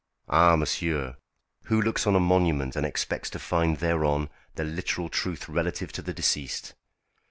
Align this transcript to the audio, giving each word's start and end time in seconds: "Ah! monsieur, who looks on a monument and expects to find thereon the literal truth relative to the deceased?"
"Ah! 0.29 0.55
monsieur, 0.55 1.17
who 1.65 1.79
looks 1.79 2.07
on 2.07 2.15
a 2.15 2.19
monument 2.19 2.75
and 2.75 2.87
expects 2.87 3.29
to 3.29 3.37
find 3.37 3.77
thereon 3.77 4.29
the 4.55 4.63
literal 4.63 5.09
truth 5.09 5.47
relative 5.47 5.91
to 5.91 6.01
the 6.01 6.11
deceased?" 6.11 6.73